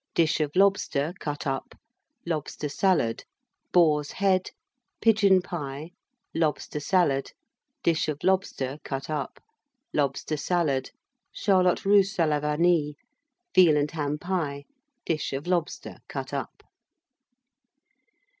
[0.15, 1.75] Dish of Lobster, cut up.
[2.25, 3.23] Lobster Salad.
[3.71, 4.49] Boar's Head.
[4.99, 5.91] Pigeon Pie.
[6.33, 7.33] Lobster Salad.
[7.83, 9.37] Dish of Lobster, cut up.
[9.93, 10.89] Lobster Salad.
[11.31, 12.95] Charlotte Russe à la Vanille.
[13.53, 14.65] Veal and Ham Pie.
[15.05, 16.63] Dish of Lobster, cut up.